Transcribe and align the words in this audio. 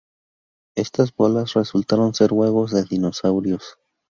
Estas 0.75 1.13
"bolas" 1.15 1.53
resultaron 1.53 2.15
ser 2.15 2.33
huevos 2.33 2.71
de 2.71 2.85
dinosaurios. 2.85 3.77